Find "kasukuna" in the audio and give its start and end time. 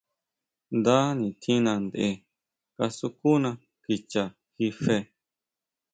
2.75-3.49